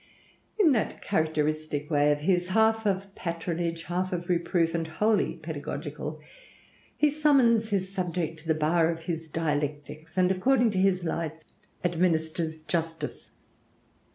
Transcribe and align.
In 0.57 0.71
that 0.71 0.99
characteristic 1.03 1.91
way 1.91 2.11
of 2.11 2.21
his, 2.21 2.47
half 2.47 2.87
of 2.87 3.13
patronage, 3.13 3.83
half 3.83 4.11
of 4.11 4.29
reproof, 4.29 4.73
and 4.73 4.87
wholly 4.87 5.35
pedagogical, 5.35 6.19
he 6.97 7.11
summons 7.11 7.69
his 7.69 7.93
subject 7.93 8.39
to 8.39 8.47
the 8.47 8.55
bar 8.55 8.89
of 8.89 9.01
his 9.01 9.27
dialectics, 9.27 10.17
and 10.17 10.31
according 10.31 10.71
to 10.71 10.79
his 10.79 11.03
lights 11.03 11.45
administers 11.83 12.57
justice. 12.57 13.29